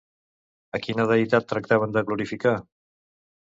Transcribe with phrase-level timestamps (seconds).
[0.77, 2.55] A quina deïtat tractaven de glorificar?